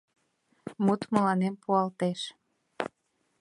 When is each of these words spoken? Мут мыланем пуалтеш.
Мут 0.85 1.01
мыланем 1.13 1.55
пуалтеш. 1.63 2.21